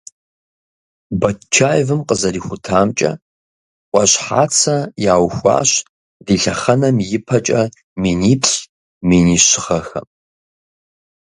[1.19, 3.11] Батчаевым къызэрихутамкӀэ,
[3.91, 4.77] Ӏуащхьацэ
[5.13, 5.69] яухуащ
[6.25, 7.61] ди лъэхъэнэм ипэкӀэ
[8.01, 8.55] миниплӏ-
[9.07, 10.07] минищ гъэхэм.